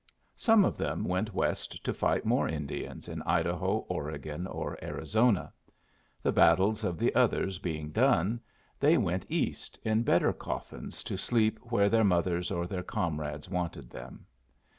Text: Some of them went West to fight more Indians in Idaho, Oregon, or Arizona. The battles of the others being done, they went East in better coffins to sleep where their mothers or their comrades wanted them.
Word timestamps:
Some 0.35 0.65
of 0.65 0.77
them 0.77 1.03
went 1.03 1.31
West 1.31 1.83
to 1.83 1.93
fight 1.93 2.25
more 2.25 2.47
Indians 2.47 3.07
in 3.07 3.21
Idaho, 3.21 3.85
Oregon, 3.87 4.47
or 4.47 4.75
Arizona. 4.83 5.53
The 6.23 6.31
battles 6.31 6.83
of 6.83 6.97
the 6.97 7.13
others 7.13 7.59
being 7.59 7.91
done, 7.91 8.39
they 8.79 8.97
went 8.97 9.27
East 9.29 9.77
in 9.83 10.01
better 10.01 10.33
coffins 10.33 11.03
to 11.03 11.17
sleep 11.17 11.59
where 11.65 11.87
their 11.87 12.03
mothers 12.03 12.49
or 12.49 12.65
their 12.65 12.81
comrades 12.81 13.47
wanted 13.47 13.91
them. 13.91 14.25